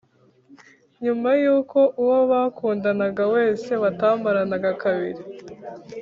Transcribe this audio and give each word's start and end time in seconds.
nyuma 1.03 1.29
y’uko 1.41 1.79
uwo 2.01 2.19
bakundanaga 2.31 3.23
wese 3.35 3.71
batamaranaga 3.83 4.71
kabiri, 4.81 5.21